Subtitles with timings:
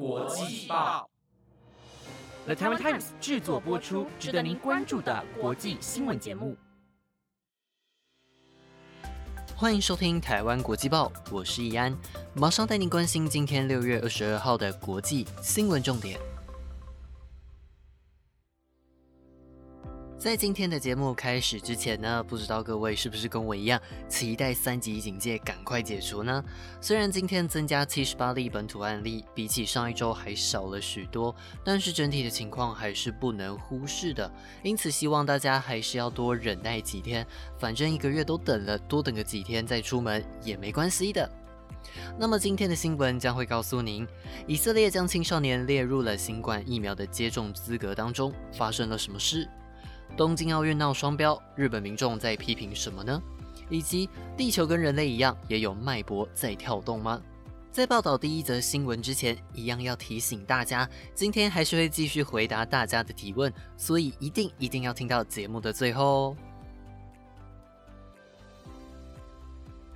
[0.00, 1.06] 国际报
[2.46, 6.56] ，The Taiwan Times 制作播出，值得您关注的国际新闻节目。
[9.54, 11.94] 欢迎收听《台湾国际报》，我是易安，
[12.32, 16.18] 马上带您关心今天六月二十二号的国际新闻重点。
[20.20, 26.44] 在今天的节目开始之前呢，不知道各位是不是跟我一样期待三级警戒赶快解除呢？
[26.78, 34.30] 虽然今天增加七十八例本土案例，比起上一周还少了许多，但是整体的情况还是不能忽视的。
[34.62, 37.26] 因此，希望大家还是要多忍耐几天，
[37.58, 41.26] 反正一个月都等了，多等个几天再出门也没关系的。
[42.18, 44.06] 那么今天的新闻将会告诉您，
[44.46, 49.48] 以色列将青少年列入了新冠疫苗的接种资格当中，发生了什么事？
[50.16, 53.20] 东京奥运闹双标，日本民众在批评什么呢？
[53.68, 57.22] 以及地球跟人类一样也有脉搏在跳动吗？
[57.70, 66.36] 在报道第一则新闻之前，一样要提醒大家，今天还是会继续回答大家的提问，所以一定一定要听到节目的最后哦。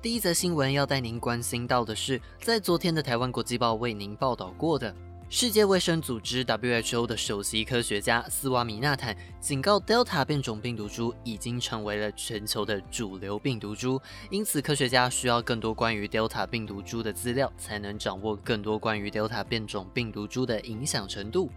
[0.00, 4.94] 第一则新闻要带您关心到的是，在昨天的台湾国际报为您报道过的。
[5.28, 21.50] 世界卫生组织 （WHO） 的首席科学家斯瓦米纳坦警告，Delta 变种病毒株已经成为了全球的主流病毒株，因此科学家需要更多关于 Delta 病毒株的资料，才能掌握更多关于 Delta 变种病毒株的影响程度。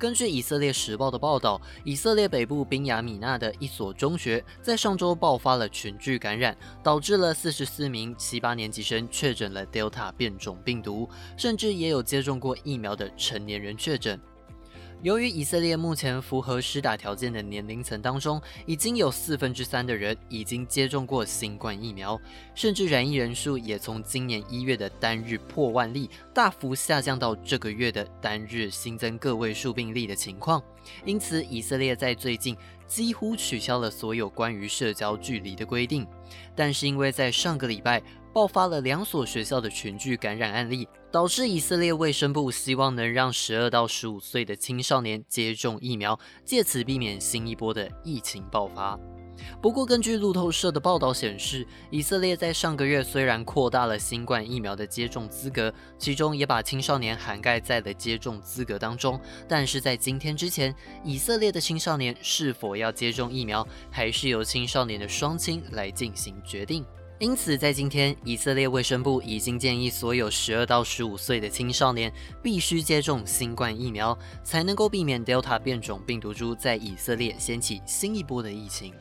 [0.00, 11.06] 根据以色列时报的报道，以色列北部宾雅米纳的一所中学在上周爆发了群聚感染，导致了四十四名七八年级生确诊了 Delta 变种病毒，
[11.36, 14.18] 甚至也有接种过疫苗的成年人确诊。
[15.02, 22.20] 由于以色列目前符合施打条件的年龄层当中，已经有四分之三的人已经接种过新冠疫苗，
[22.54, 30.62] 甚至染疫人数也从今年一月的单日破万例，大幅下降到这个月的单日新增个位数病例的情况。
[31.06, 32.54] 因此，以色列在最近
[32.86, 36.06] 几乎取消了所有关于社交距离的规定。
[36.54, 38.02] 但是，因为在上个礼拜，
[38.34, 48.98] 爆发了两所学校的群聚感染案例，导致以色列卫生部希望能让十二到十五岁的青少年接种疫苗，借此避免新一波的疫情爆发。
[49.60, 59.18] 不过，根据路透社的报道显示，以色列在上个月虽然扩大了新冠疫苗的接种资格，其中也把青少年涵盖在了接种资格当中，
[59.48, 66.84] 但是在今天之前，以色列的青少年是否要接种疫苗，还是由青少年的双亲来进行决定。
[67.20, 72.10] 因此，在今天，以色列卫生部已经建议所有十二到十五岁的青少年
[72.42, 78.94] 必须接种新冠疫苗，才能够避免 Delta 变种病毒株在以色列掀起新一波的疫情。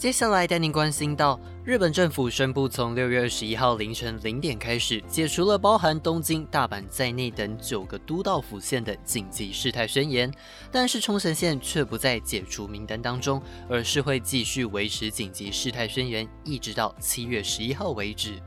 [0.00, 10.32] 接下来带您关心到，日本政府宣布从六月二十一号凌晨零点开始，解除了包含东京、大阪在内等九个都道府县的紧急事态宣言，
[10.72, 18.40] 但是冲绳县却不在解除名单当中，而是会继续维持紧急事态宣言，一直到七月十一号为止。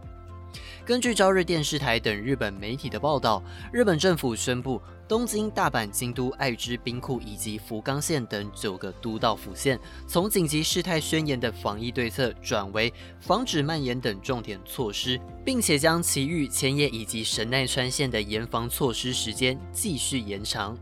[0.84, 3.42] 根据朝日电视台等日本媒体的报道，
[3.72, 4.82] 日本政府宣布，
[5.14, 20.76] 东京、大阪、京都、爱知、兵库以及福冈县等九个都道府县，从紧急事态宣言的防疫对策转为防止蔓延等重点措施，并且将其余千叶以及神奈川县的严防措施时间继续延长。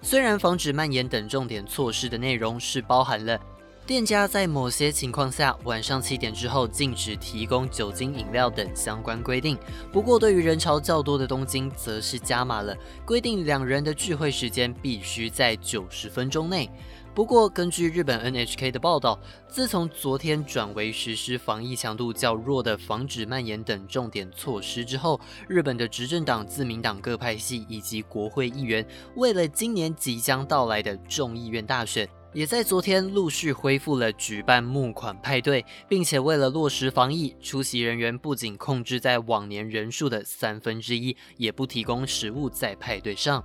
[0.00, 3.38] 虽然防止蔓延等重点措施的内容是包含了。
[3.86, 9.56] 店家在某些情况下，晚上七点之后禁止提供酒精饮料等相关规定。
[9.92, 16.68] 不过，对于人潮较多的东京，则是加码了规定，两人的聚会时间必须在九十分钟内。
[17.14, 32.08] 不过，根据日本 NHK 的报道，自从昨天转为实施防疫强度较弱的防止蔓延等重点措施之后，日本的执政党自民党各派系以及国会议员，为了今年即将到来的众议院大选。
[32.36, 43.42] 也在昨天陆续恢复了举办募款派对，并且为了落实防疫，出席人员不仅控制在往年人数的三分之一，也不提供食物在派对上。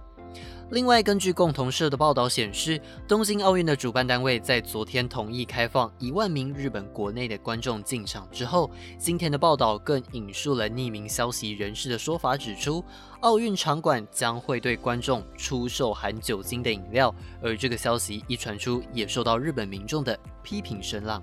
[0.71, 12.81] 另外，根据共同社的报道显示，东京奥运的主办单位在昨天同意开放一万名日本国内的观众进场之后，今天的报道更引述了匿名消息人士的说法，指出
[13.19, 17.13] 奥运场馆将会对观众出售含酒精的饮料，
[17.43, 21.21] 而这个消息一传出，也受到日本民众的批评声浪。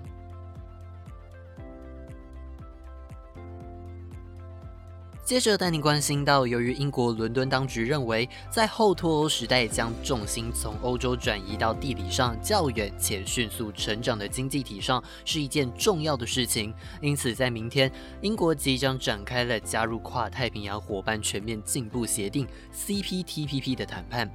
[5.29, 17.91] 接着带你关心到，由于英国伦敦当局认为，在后脱欧时代将重心从欧洲转移到地理上较远且迅速成长的经济体上是一件重要的事情，因此在明天，
[18.23, 24.27] 英国即将展开了加入跨太平洋伙伴全面进步协定 （CPTPP） 的谈判。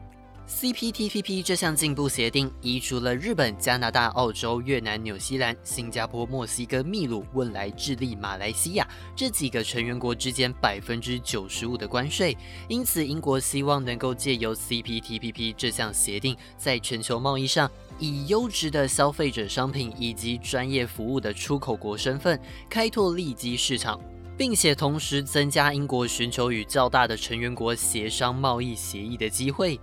[0.46, 8.86] CPTPP 这项进步协定移除了日本、加拿大、澳洲、越南、纽西兰、新加坡、墨西哥、秘鲁、汶莱、智利、马来西亚
[9.16, 12.36] 这几个成员国之间百分之九十五的关税。
[12.68, 22.38] 因此，英国希望能够借由 CPTPP 这项协定，在全球贸易上以优质的消费者商品以及专业服务的出口国身份，
[22.68, 23.98] 开拓利基市场，
[24.36, 29.80] 并且同时增加英国寻求与较大的成员国协商贸易协议的机会。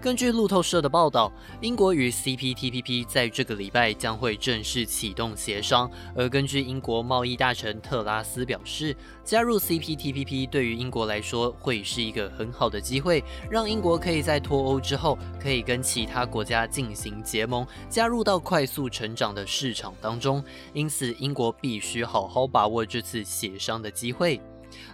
[0.00, 5.90] 根据路透社的报道，英国与 CPTPP 在这个礼拜将会正式启动协商。
[6.14, 8.94] 而根据英国贸易大臣特拉斯表示，
[9.24, 20.44] 加入 CPTPP 对于英国来说会是一个很好的机会，让英国可以在脱欧之后可以跟其他国家进行结盟，加入到快速成长的市场当中。
[20.72, 24.40] 因此，英国必须好好把握这次协商的机会。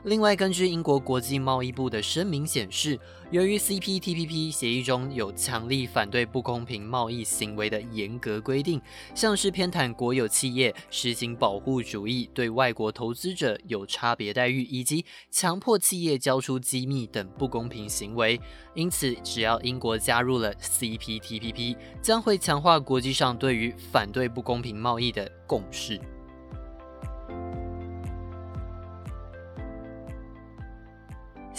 [0.05, 2.99] 另外，根据英国国际贸易部的声明显示，
[3.31, 8.81] 由于 CPTPP 协议中有强力反对不公平贸易行为的严格规定，
[9.15, 18.41] 像是偏袒国有企业、实行保护主义、对外国投资者有差别待遇，以及强迫企业交出机密等不公平行为。
[18.75, 26.01] 因此，只要英国加入了 CPTPP，将会强化国际上对于反对不公平贸易的共识。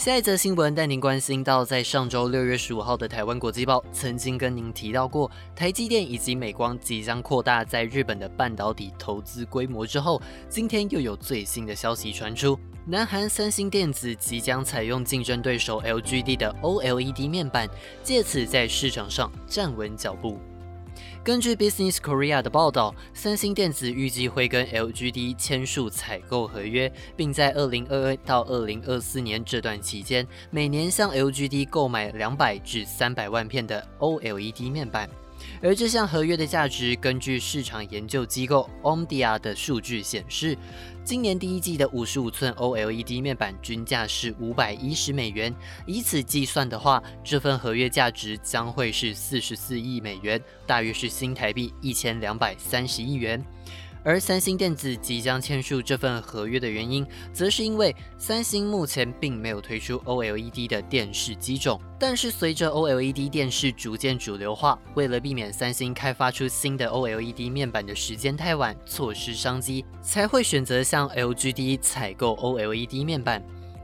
[0.02, 17.68] 下一则新闻带您关心到，在上周六月十五号的台湾国际报曾经跟您提到过，台积电以及美光即将扩大在日本的半导体投资规模之后，今天又有最新的消息传出，南韩三星电子即将采用竞争对手 LGD 的 OLED 面板，
[18.02, 20.36] 借此在市场上站稳脚步。
[21.24, 35.08] 根据 Business Korea 的报道，三星电子预计会跟 LGD 签署采购合约，并在二零二二到二零二四年这段期间，每年向 LGD 购买两百至三百万片的 OLED 面板。
[35.60, 40.56] 而这项合约的价值，根据市场研究机构 Omdia 的数据显示，
[41.04, 45.52] 今年第一季的五十五寸 OLED 面板均价是五百一十美元。
[45.84, 53.44] 以此计算的话，这份合约价值将会是四十四亿美元，大约是新台币一千两百三十亿元。
[54.04, 61.80] 而三星电子即将签署这份合约的原因，则是因为三星目前并没有推出 OLED 的电视机种。
[61.98, 73.40] 但是随着 OLED 电视逐渐主流化，为了避免三星开发出新的 OLED 面板的时间太晚，错失商机，才会选择向 LGD 采购 OLED 面板。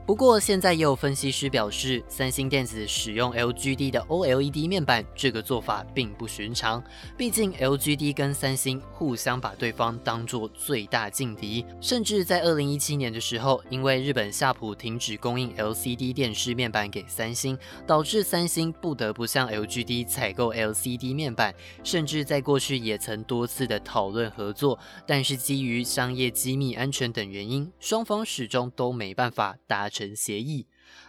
[0.09, 6.83] 不过，现在也有分析师表示，三星电子使用 LGD 的 OLED 面板，这个做法并不寻常。
[7.15, 21.55] 毕竟，LGD 跟三星互相把对方当作最大劲敌，甚至在2017年的时候，因为日本夏普停止供应 LCD 电视面板给三星，导致三星不得不向 LGD 采购 LCD 面板。
[21.85, 29.98] 甚至在过去也曾多次的讨论合作，但是基于商业机密、安全等原因，双方始终都没办法达成。
[29.99, 30.65] 成协议，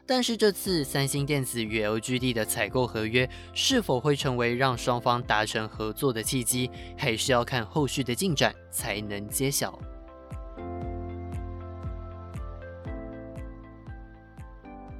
[0.07, 9.80] 但是这次三星电子与 LGD 的采购合约是否会成为让双方达成合作的契机，还是要看后续的进展才能揭晓。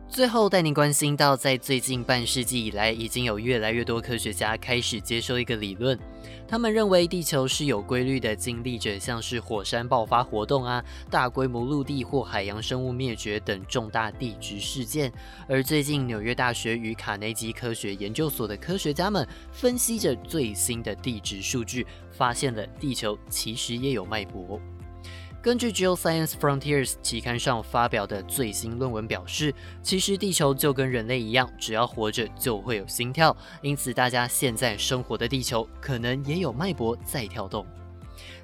[0.10, 5.98] 最后带您关心到，在最近半世纪以来，已经有越来越多科学家开始接受一个理论，
[6.48, 15.13] 他们认为地球是有规律的经历着像是火山爆发活动啊、大规模陆地或海洋生物灭绝等重大地质事件。
[15.48, 24.60] 而最近，纽约大学与卡内基科学研究所的科学家们分析着最新的地质数据，发现了地球其实也有脉搏。
[25.41, 37.65] 根据 Geoscience Frontiers 期刊上发表的最新论文表示，其实地球就跟人类一样，只要活着就会有心跳，因此大家现在生活的地球可能也有脉搏在跳动。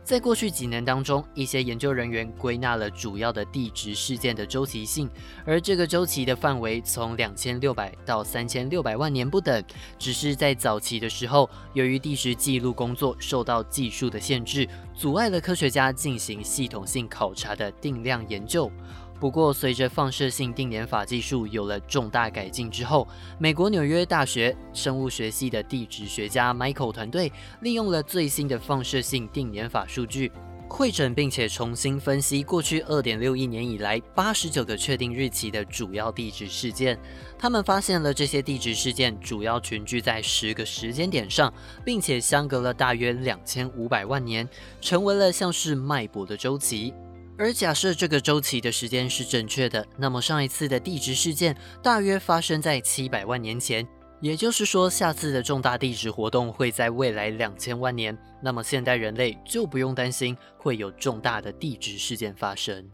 [0.06, 5.10] 在过去几年当中，一些研究人员归纳了主要的地质事件的周期性，
[5.44, 9.64] 而这个周期的范围从两千六百到三千六百万年不等。
[9.98, 18.72] 只是在早期的时候，由于地质记录工作受到技术的限制，阻碍了科学家进行系统性考察的定量研究。
[19.20, 23.08] 不过，随着放射性定年法技术有了重大改进之后，
[23.40, 27.32] 美国纽约大学生物学系的地质学家 Michael 团队
[27.62, 30.32] 利用了最新的放射性定年法数据，
[30.68, 37.00] 会诊并且重新分析过去二点六亿年以来八十九个确定日期的主要地质事件。
[37.40, 41.52] 他们发现了这些地质事件主要群聚在十个时间点上，
[41.86, 44.48] 并且相隔了大约两千五百万年，
[44.82, 46.94] 成为了像是脉搏的周期。
[47.38, 53.88] 而假设这个周期的时间是正确的，那么上一次的地质事件大约发生在七百万年前。
[54.22, 62.90] 也就是说，下次的重大地质活动会在未来两千万年，那么现代人类就不用担心会有重大的地质事件发生。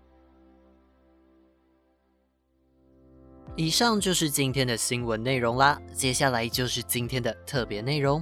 [3.56, 8.22] 以上就是今天的新闻内容啦，接下来就是今天的特别内容。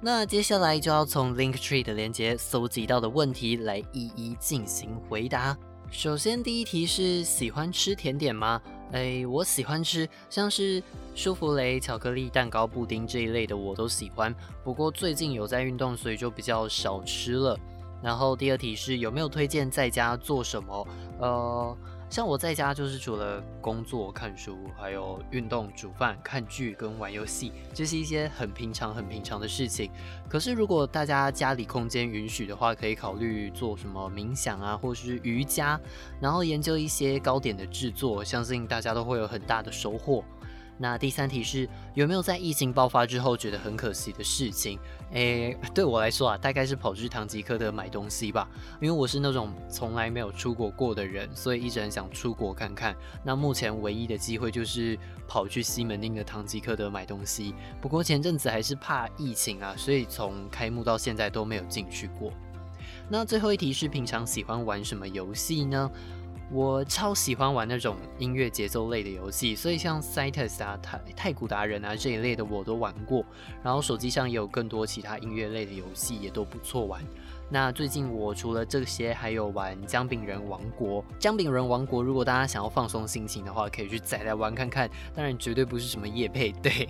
[0.00, 5.56] 那接下来就要从 Linktree 的连接搜集到的问题来一一进行回答。
[5.90, 8.60] 首先，第一题是喜欢吃甜点吗？
[8.92, 10.82] 哎，我喜欢吃，像是
[11.14, 14.34] 舒芙蕾、巧克力蛋糕、布丁这一类的，我都喜欢。
[14.62, 17.58] 不过最近有在运动，所以就比较少吃了。
[18.02, 20.88] 然后第二题是有没有推荐在家做什么？
[21.18, 21.76] 呃。
[22.10, 29.88] 像我在家就是除了工作、看书，还有运动、煮饭、看剧跟玩游戏，这是一些很平常、很平常的事情。
[30.28, 35.80] 可是如果大家家里空间允许的话，可以考虑做什么冥想啊，或是瑜伽，
[36.20, 40.24] 然后研究一些糕点的制作，相信大家都会有很大的收获。
[40.82, 44.78] 那第三题是有没有在疫情爆发之后觉得很可惜的事情？
[45.12, 48.48] 诶， 对我来说啊，大概是跑去唐吉诃德买东西吧，
[48.80, 52.96] 因为我是那种从来没有出国过的人，所以一直很想出国看看。
[53.22, 57.54] 那目前唯一的机会就是跑去西门町的唐吉诃德买东西。
[57.78, 62.32] 不过前阵子还是怕疫情啊，所以从开幕到现在都没有进去过。
[63.06, 65.90] 那最后一题是平常喜欢玩什么游戏呢？
[66.52, 73.24] 我超喜欢玩那种音乐节奏类的游戏，所以像 Cytus 啊、太太古达人啊这一类的我都玩过。
[73.62, 77.00] 然后手机上也有更多其他音乐类的游戏，也都不错玩。
[77.48, 81.02] 那最近我除了这些，还有玩《姜饼人王国》。
[81.18, 84.90] 《姜饼人王国》如果大家想要放松心情的话，可以去载来玩看看。
[85.14, 86.88] 当然绝对不是什么夜配，对。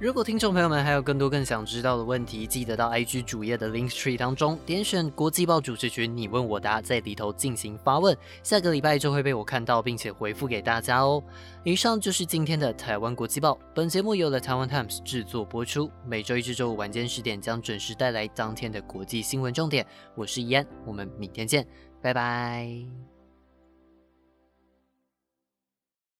[0.00, 11.22] 如果听众朋友们还有更多更想知道的问题，记得到 IG 主页的 Link Tree 当中点选国际报主持群，你问我答，在里头进行发问，下个礼拜就会被我看到，并且回复给大家哦。
[11.62, 19.86] 以上就是今天的台湾国际报，本节目由了台湾 Times 制作播出，每周一至周五晚间十点将准时带来当天的国际新闻重点。
[20.16, 21.66] 我是怡安，我们明天见，
[22.02, 23.13] 拜拜。